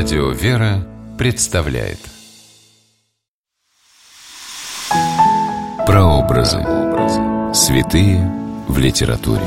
Радио 0.00 0.30
«Вера» 0.30 0.86
представляет 1.18 1.98
Прообразы. 5.88 6.64
Святые 7.52 8.30
в 8.68 8.78
литературе. 8.78 9.42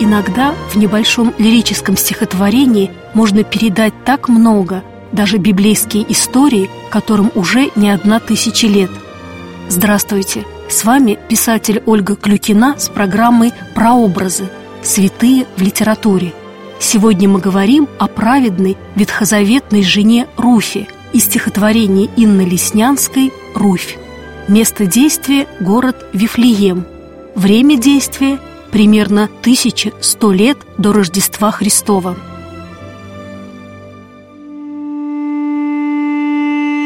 Иногда 0.00 0.56
в 0.70 0.74
небольшом 0.74 1.32
лирическом 1.38 1.96
стихотворении 1.96 2.90
можно 3.14 3.44
передать 3.44 3.94
так 4.04 4.28
много, 4.28 4.82
даже 5.12 5.36
библейские 5.36 6.10
истории, 6.12 6.68
которым 6.90 7.30
уже 7.36 7.70
не 7.76 7.90
одна 7.90 8.18
тысяча 8.18 8.66
лет. 8.66 8.90
Здравствуйте! 9.68 10.44
С 10.74 10.84
вами 10.84 11.16
писатель 11.28 11.84
Ольга 11.86 12.16
Клюкина 12.16 12.74
с 12.76 12.88
программой 12.88 13.52
«Прообразы. 13.76 14.50
Святые 14.82 15.46
в 15.56 15.62
литературе». 15.62 16.34
Сегодня 16.80 17.28
мы 17.28 17.38
говорим 17.38 17.88
о 18.00 18.08
праведной 18.08 18.76
ветхозаветной 18.96 19.84
жене 19.84 20.26
Руфе 20.36 20.88
из 21.12 21.26
стихотворения 21.26 22.08
Инны 22.16 22.42
Леснянской 22.42 23.32
«Руфь». 23.54 23.96
Место 24.48 24.86
действия– 24.86 25.46
город 25.60 26.06
Вифлеем. 26.12 26.84
Время 27.36 27.76
действия– 27.76 28.40
примерно 28.72 29.30
1100 29.42 30.32
лет 30.32 30.58
до 30.76 30.92
Рождества 30.92 31.52
Христова. 31.52 32.16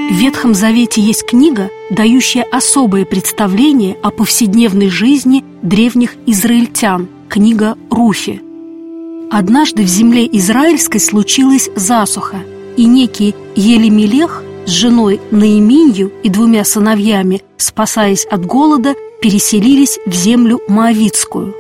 В 0.08 0.10
Ветхом 0.10 0.54
Завете 0.54 1.02
есть 1.02 1.26
книга, 1.26 1.68
дающая 1.90 2.42
особое 2.50 3.04
представление 3.04 3.94
о 4.02 4.10
повседневной 4.10 4.88
жизни 4.88 5.44
древних 5.60 6.14
израильтян, 6.24 7.08
книга 7.28 7.76
Руфи. 7.90 8.40
Однажды 9.30 9.82
в 9.82 9.86
земле 9.86 10.26
израильской 10.32 10.98
случилась 10.98 11.68
засуха, 11.76 12.38
и 12.78 12.86
некий 12.86 13.34
Елемелех 13.54 14.42
с 14.64 14.70
женой 14.70 15.20
Наиминью 15.30 16.10
и 16.22 16.30
двумя 16.30 16.64
сыновьями, 16.64 17.42
спасаясь 17.58 18.24
от 18.24 18.46
голода, 18.46 18.94
переселились 19.20 19.98
в 20.06 20.14
землю 20.14 20.62
Моавицкую. 20.68 21.54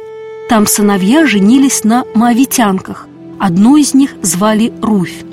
Там 0.48 0.66
сыновья 0.66 1.26
женились 1.26 1.84
на 1.84 2.06
моавитянках. 2.14 3.08
Одну 3.38 3.76
из 3.76 3.92
них 3.92 4.14
звали 4.22 4.72
Руфь. 4.80 5.27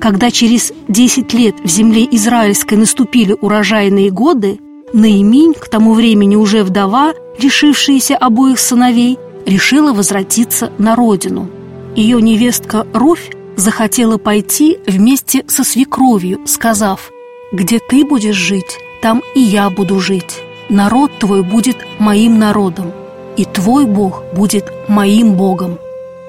Когда 0.00 0.30
через 0.30 0.72
10 0.86 1.32
лет 1.34 1.56
в 1.62 1.68
земле 1.68 2.06
израильской 2.10 2.78
наступили 2.78 3.36
урожайные 3.40 4.10
годы, 4.10 4.58
Наиминь, 4.92 5.54
к 5.54 5.68
тому 5.68 5.92
времени 5.92 6.34
уже 6.34 6.64
вдова, 6.64 7.12
лишившаяся 7.38 8.16
обоих 8.16 8.58
сыновей, 8.58 9.18
решила 9.44 9.92
возвратиться 9.92 10.72
на 10.78 10.96
родину. 10.96 11.50
Ее 11.94 12.22
невестка 12.22 12.86
Руфь 12.94 13.30
захотела 13.56 14.18
пойти 14.18 14.78
вместе 14.86 15.44
со 15.48 15.64
свекровью, 15.64 16.40
сказав, 16.46 17.10
«Где 17.52 17.80
ты 17.80 18.04
будешь 18.04 18.36
жить, 18.36 18.78
там 19.02 19.22
и 19.34 19.40
я 19.40 19.68
буду 19.68 20.00
жить. 20.00 20.42
Народ 20.70 21.10
твой 21.18 21.42
будет 21.42 21.76
моим 21.98 22.38
народом, 22.38 22.92
и 23.36 23.44
твой 23.44 23.84
Бог 23.84 24.22
будет 24.34 24.72
моим 24.88 25.34
Богом». 25.34 25.78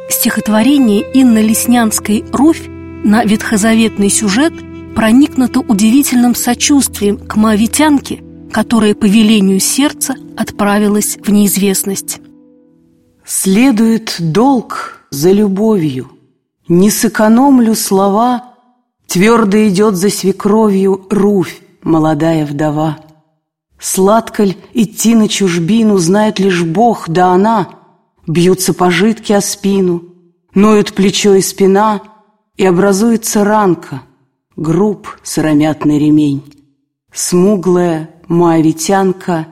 Стихотворение 0.09 1.05
Инны 1.13 1.39
Леснянской 1.39 2.25
«Руфь» 2.33 2.67
на 3.03 3.23
ветхозаветный 3.23 4.09
сюжет 4.09 4.53
проникнуто 4.95 5.61
удивительным 5.61 6.35
сочувствием 6.35 7.17
к 7.17 7.35
моавитянке, 7.35 8.23
которая 8.51 8.95
по 8.95 9.05
велению 9.05 9.59
сердца 9.59 10.15
отправилась 10.35 11.17
в 11.17 11.31
неизвестность. 11.31 12.19
Следует 13.25 14.15
долг 14.19 15.05
за 15.11 15.31
любовью, 15.31 16.11
Не 16.67 16.89
сэкономлю 16.91 17.75
слова, 17.75 18.55
Твердо 19.07 19.67
идет 19.67 19.95
за 19.95 20.09
свекровью 20.09 21.07
Руфь, 21.09 21.61
молодая 21.81 22.45
вдова. 22.45 22.99
Сладко 23.79 24.43
ль 24.43 24.55
идти 24.73 25.15
на 25.15 25.27
чужбину 25.27 25.97
Знает 25.97 26.37
лишь 26.37 26.63
Бог, 26.63 27.09
да 27.09 27.29
она, 27.29 27.69
Бьются 28.27 28.73
пожитки 28.73 29.31
о 29.33 29.41
спину, 29.41 30.03
Ноют 30.53 30.93
плечо 30.93 31.35
и 31.35 31.41
спина— 31.41 32.01
и 32.59 32.65
образуется 32.65 33.45
ранка, 33.45 34.01
груб 34.57 35.07
сыромятный 35.23 35.97
ремень. 35.97 36.43
Смуглая 37.13 38.09
моавитянка 38.27 39.47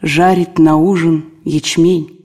жарит 0.00 0.58
на 0.58 0.78
ужин 0.78 1.26
ячмень. 1.44 2.24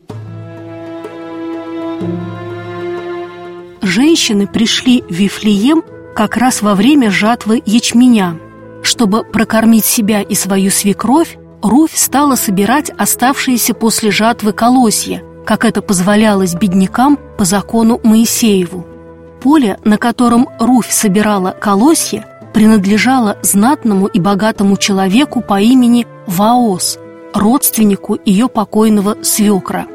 Женщины 3.81 4.47
пришли 4.47 5.02
в 5.02 5.12
Вифлеем 5.12 5.84
как 6.16 6.38
раз 6.38 6.62
во 6.62 6.75
время 6.75 7.12
жатвы 7.12 7.62
ячменя. 7.66 8.40
Чтобы 8.84 9.25
прокормить 9.25 9.86
себя 9.86 10.22
и 10.22 10.34
свою 10.34 10.72
свекровь, 10.72 11.38
Руфь 11.62 11.98
стала 11.98 12.36
собирать 12.36 12.90
оставшиеся 12.90 13.74
после 13.74 14.12
жатвы 14.12 14.53
колосья, 14.53 15.25
как 15.46 15.66
это 15.66 15.81
позволялось 15.81 16.56
беднякам 16.56 17.19
по 17.38 17.44
закону 17.44 18.00
Моисееву. 18.02 18.86
Поле, 19.41 19.79
на 19.84 19.97
котором 19.97 20.47
Руфь 20.59 20.91
собирала 20.91 21.50
колосья, 21.59 22.25
принадлежало 22.53 23.38
знатному 23.41 24.06
и 24.06 24.19
богатому 24.19 24.78
человеку 24.78 25.41
по 25.41 25.59
имени 25.59 26.06
Ваос, 26.28 27.00
родственнику 27.34 28.19
ее 28.24 28.47
покойного 28.47 29.18
свекра. 29.24 29.88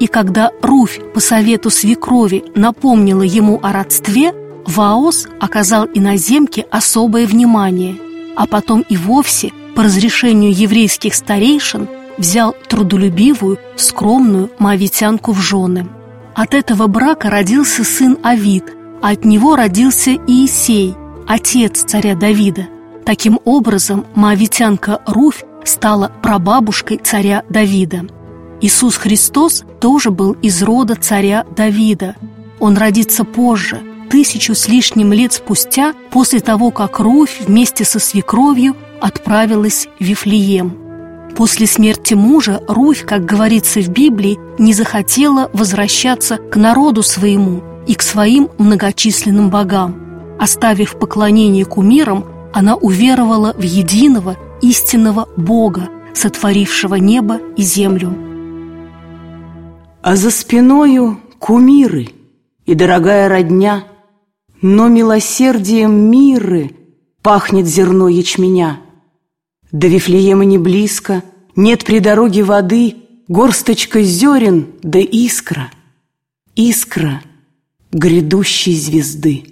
И 0.00 0.06
когда 0.06 0.52
Руфь 0.62 1.00
по 1.12 1.20
совету 1.20 1.68
свекрови 1.68 2.44
напомнила 2.54 3.22
ему 3.22 3.60
о 3.62 3.72
родстве, 3.72 4.32
Ваос 4.66 5.28
оказал 5.38 5.86
иноземке 5.92 6.66
особое 6.70 7.26
внимание, 7.26 7.96
а 8.36 8.46
потом 8.46 8.84
и 8.88 8.96
вовсе, 8.96 9.52
по 9.76 9.82
разрешению 9.82 10.52
еврейских 10.52 11.14
старейшин, 11.14 11.88
взял 12.16 12.56
трудолюбивую, 12.68 13.58
скромную 13.76 14.50
моавитянку 14.58 15.32
в 15.32 15.40
жены. 15.40 15.88
От 16.34 16.54
этого 16.54 16.86
брака 16.86 17.28
родился 17.28 17.84
сын 17.84 18.16
Авид– 18.22 18.64
от 19.10 19.26
него 19.26 19.54
родился 19.54 20.12
Иисей, 20.12 20.94
отец 21.26 21.84
царя 21.86 22.14
Давида. 22.14 22.68
Таким 23.04 23.38
образом, 23.44 24.06
моавитянка 24.14 25.02
Руфь 25.04 25.44
стала 25.62 26.10
прабабушкой 26.22 26.98
царя 27.04 27.42
Давида. 27.50 28.06
Иисус 28.62 28.96
Христос 28.96 29.64
тоже 29.78 30.10
был 30.10 30.32
из 30.40 30.62
рода 30.62 30.96
царя 30.96 31.44
Давида. 31.54 32.16
Он 32.60 32.78
родится 32.78 33.24
позже, 33.24 33.82
тысячу 34.08 34.54
с 34.54 34.68
лишним 34.68 35.12
лет 35.12 35.34
спустя, 35.34 35.92
после 36.10 36.40
того, 36.40 36.70
как 36.70 36.98
Руфь 36.98 37.42
вместе 37.46 37.84
со 37.84 37.98
свекровью 37.98 38.74
отправилась 39.02 39.86
в 40.00 40.02
Вифлеем. 40.02 40.78
После 41.36 41.66
смерти 41.66 42.14
мужа 42.14 42.62
Руфь, 42.68 43.04
как 43.04 43.26
говорится 43.26 43.82
в 43.82 43.88
Библии, 43.88 44.38
не 44.58 44.72
захотела 44.72 45.50
возвращаться 45.52 46.38
к 46.38 46.56
народу 46.56 47.02
своему– 47.02 47.62
и 47.86 47.94
к 47.94 48.02
своим 48.02 48.50
многочисленным 48.58 49.50
богам. 49.50 50.36
Оставив 50.38 50.98
поклонение 50.98 51.64
кумирам, 51.64 52.24
она 52.52 52.76
уверовала 52.76 53.52
в 53.52 53.62
единого 53.62 54.36
истинного 54.62 55.28
Бога, 55.36 55.88
сотворившего 56.14 56.96
небо 56.96 57.40
и 57.56 57.62
землю. 57.62 58.16
А 60.02 60.16
за 60.16 60.30
спиною 60.30 61.18
кумиры 61.38 62.08
и 62.66 62.74
дорогая 62.74 63.28
родня, 63.28 63.84
но 64.62 64.88
милосердием 64.88 65.92
миры 66.10 66.70
пахнет 67.22 67.66
зерно 67.66 68.08
ячменя. 68.08 68.80
До 69.72 69.88
Вифлеема 69.88 70.44
не 70.44 70.58
близко, 70.58 71.22
нет 71.56 71.84
при 71.84 71.98
дороге 71.98 72.44
воды, 72.44 72.96
горсточка 73.28 74.02
зерен 74.02 74.68
да 74.82 75.00
искра. 75.00 75.70
Искра— 76.54 77.20
грядущей 77.94 78.74
звезды. 78.76 79.44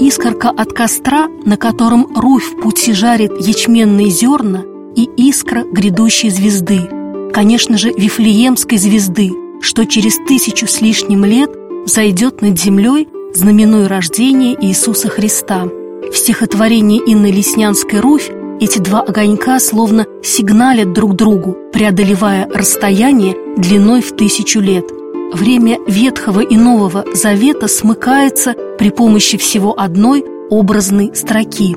Искорка 0.00 0.48
от 0.48 0.72
костра, 0.72 1.28
на 1.44 1.58
котором 1.58 2.16
Руфь 2.16 2.50
в 2.50 2.62
пути 2.62 2.94
жарит 2.94 3.32
ячменные 3.46 4.08
зерна, 4.08 4.64
и 4.96 5.04
искра 5.18 5.64
грядущей 5.70 6.30
звезды, 6.30 6.88
конечно 7.34 7.76
же, 7.76 7.92
Вифлеемской 7.92 8.78
звезды, 8.78 9.32
что 9.60 9.84
через 9.84 10.16
тысячу 10.26 10.66
с 10.66 10.80
лишним 10.80 11.26
лет 11.26 11.50
зайдет 11.84 12.40
над 12.40 12.58
землей, 12.58 13.06
знаменуя 13.34 13.86
рождение 13.86 14.56
Иисуса 14.58 15.10
Христа. 15.10 15.64
В 15.66 16.16
стихотворении 16.16 17.02
Инны 17.06 17.30
Леснянской 17.30 18.00
«Руфь» 18.00 18.30
эти 18.60 18.78
два 18.78 19.02
огонька 19.02 19.60
словно 19.60 20.06
сигналят 20.22 20.94
друг 20.94 21.16
другу, 21.16 21.54
преодолевая 21.70 22.48
расстояние 22.48 23.36
длиной 23.58 24.00
в 24.00 24.16
тысячу 24.16 24.60
лет– 24.60 24.86
время 25.32 25.78
Ветхого 25.86 26.40
и 26.40 26.56
Нового 26.56 27.04
Завета 27.14 27.68
смыкается 27.68 28.54
при 28.78 28.90
помощи 28.90 29.38
всего 29.38 29.78
одной 29.78 30.24
образной 30.50 31.12
строки. 31.14 31.76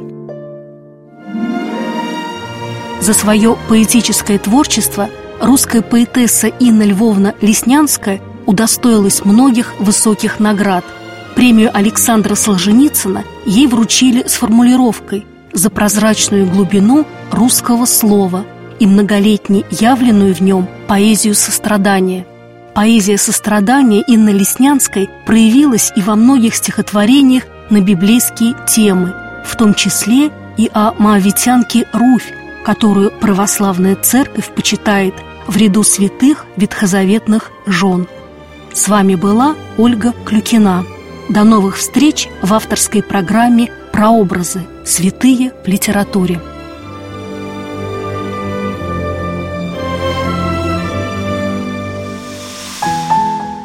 За 3.01 3.13
свое 3.13 3.57
поэтическое 3.69 4.39
творчество 4.39 5.09
Русская 5.41 5.81
поэтесса 5.81 6.47
Инна 6.47 6.83
Львовна 6.83 7.35
Леснянская 7.41 8.21
удостоилась 8.45 9.23
многих 9.25 9.79
высоких 9.79 10.39
наград. 10.39 10.85
Премию 11.35 11.69
Александра 11.73 12.35
Солженицына 12.35 13.23
ей 13.45 13.67
вручили 13.67 14.25
с 14.27 14.33
формулировкой 14.33 15.25
«За 15.51 15.69
прозрачную 15.69 16.47
глубину 16.49 17.05
русского 17.31 17.85
слова» 17.85 18.45
и 18.79 18.87
многолетне 18.87 19.63
явленную 19.69 20.33
в 20.33 20.41
нем 20.41 20.67
поэзию 20.87 21.35
сострадания. 21.35 22.25
Поэзия 22.75 23.17
сострадания 23.17 24.03
Инны 24.05 24.31
Леснянской 24.31 25.09
проявилась 25.25 25.93
и 25.95 26.01
во 26.01 26.17
многих 26.17 26.55
стихотворениях 26.55 27.43
на 27.69 27.79
библейские 27.79 28.53
темы, 28.67 29.13
в 29.45 29.55
том 29.55 29.73
числе 29.73 30.29
и 30.57 30.69
о 30.73 30.91
маавитянке 30.99 31.87
Руфь, 31.93 32.33
которую 32.65 33.11
православная 33.11 33.95
церковь 33.95 34.53
почитает 34.53 35.13
в 35.47 35.55
ряду 35.55 35.83
святых 35.83 36.45
ветхозаветных 36.57 37.49
жен. 37.65 38.09
С 38.73 38.89
вами 38.89 39.15
была 39.15 39.55
Ольга 39.77 40.13
Клюкина. 40.25 40.83
До 41.29 41.45
новых 41.45 41.77
встреч 41.77 42.27
в 42.41 42.53
авторской 42.53 43.01
программе 43.01 43.71
«Прообразы. 43.93 44.67
Святые 44.83 45.53
в 45.63 45.67
литературе». 45.69 46.41